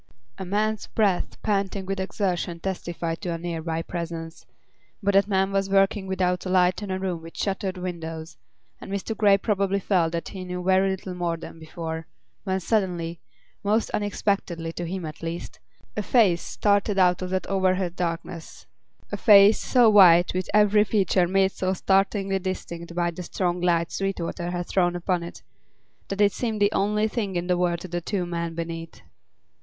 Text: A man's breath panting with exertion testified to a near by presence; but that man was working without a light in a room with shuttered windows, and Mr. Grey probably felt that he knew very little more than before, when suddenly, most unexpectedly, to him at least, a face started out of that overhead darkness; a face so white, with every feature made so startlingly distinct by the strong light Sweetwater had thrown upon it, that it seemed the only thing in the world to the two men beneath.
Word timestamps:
A 0.39 0.45
man's 0.45 0.87
breath 0.87 1.39
panting 1.43 1.85
with 1.85 1.99
exertion 1.99 2.59
testified 2.59 3.21
to 3.21 3.33
a 3.33 3.37
near 3.37 3.61
by 3.61 3.83
presence; 3.83 4.47
but 5.03 5.13
that 5.13 5.27
man 5.27 5.51
was 5.51 5.69
working 5.69 6.07
without 6.07 6.43
a 6.43 6.49
light 6.49 6.81
in 6.81 6.89
a 6.89 6.97
room 6.97 7.21
with 7.21 7.37
shuttered 7.37 7.77
windows, 7.77 8.35
and 8.79 8.91
Mr. 8.91 9.15
Grey 9.15 9.37
probably 9.37 9.79
felt 9.79 10.13
that 10.13 10.29
he 10.29 10.43
knew 10.43 10.63
very 10.63 10.89
little 10.89 11.13
more 11.13 11.37
than 11.37 11.59
before, 11.59 12.07
when 12.45 12.59
suddenly, 12.59 13.19
most 13.63 13.91
unexpectedly, 13.91 14.73
to 14.73 14.87
him 14.87 15.05
at 15.05 15.21
least, 15.21 15.59
a 15.95 16.01
face 16.01 16.41
started 16.41 16.97
out 16.97 17.21
of 17.21 17.29
that 17.29 17.45
overhead 17.45 17.95
darkness; 17.95 18.65
a 19.11 19.17
face 19.17 19.59
so 19.59 19.87
white, 19.87 20.33
with 20.33 20.49
every 20.51 20.83
feature 20.83 21.27
made 21.27 21.51
so 21.51 21.73
startlingly 21.73 22.39
distinct 22.39 22.95
by 22.95 23.11
the 23.11 23.21
strong 23.21 23.61
light 23.61 23.91
Sweetwater 23.91 24.49
had 24.49 24.65
thrown 24.65 24.95
upon 24.95 25.21
it, 25.21 25.43
that 26.07 26.21
it 26.21 26.31
seemed 26.33 26.59
the 26.59 26.71
only 26.71 27.07
thing 27.07 27.35
in 27.35 27.45
the 27.45 27.55
world 27.55 27.81
to 27.81 27.87
the 27.87 28.01
two 28.01 28.25
men 28.25 28.55
beneath. 28.55 29.01